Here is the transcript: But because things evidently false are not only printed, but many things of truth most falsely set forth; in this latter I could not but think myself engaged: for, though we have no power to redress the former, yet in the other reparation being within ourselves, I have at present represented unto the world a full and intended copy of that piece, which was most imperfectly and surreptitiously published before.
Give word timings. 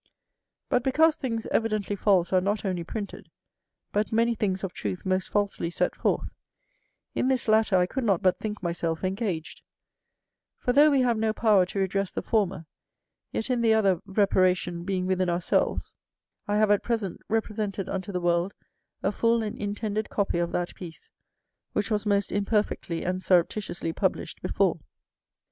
But 0.67 0.81
because 0.81 1.15
things 1.15 1.45
evidently 1.51 1.95
false 1.95 2.33
are 2.33 2.41
not 2.41 2.65
only 2.65 2.83
printed, 2.83 3.29
but 3.91 4.11
many 4.11 4.33
things 4.33 4.63
of 4.63 4.73
truth 4.73 5.05
most 5.05 5.29
falsely 5.29 5.69
set 5.69 5.93
forth; 5.95 6.33
in 7.13 7.27
this 7.27 7.47
latter 7.47 7.77
I 7.77 7.85
could 7.85 8.03
not 8.03 8.23
but 8.23 8.39
think 8.39 8.63
myself 8.63 9.03
engaged: 9.03 9.61
for, 10.57 10.73
though 10.73 10.89
we 10.89 11.01
have 11.01 11.19
no 11.19 11.33
power 11.33 11.67
to 11.67 11.77
redress 11.77 12.09
the 12.09 12.23
former, 12.23 12.65
yet 13.31 13.51
in 13.51 13.61
the 13.61 13.75
other 13.75 14.01
reparation 14.07 14.85
being 14.85 15.05
within 15.05 15.29
ourselves, 15.29 15.91
I 16.47 16.57
have 16.57 16.71
at 16.71 16.81
present 16.81 17.21
represented 17.29 17.87
unto 17.87 18.11
the 18.11 18.19
world 18.19 18.55
a 19.03 19.11
full 19.11 19.43
and 19.43 19.55
intended 19.55 20.09
copy 20.09 20.39
of 20.39 20.51
that 20.51 20.73
piece, 20.73 21.11
which 21.73 21.91
was 21.91 22.07
most 22.07 22.31
imperfectly 22.31 23.05
and 23.05 23.21
surreptitiously 23.21 23.93
published 23.93 24.41
before. 24.41 24.79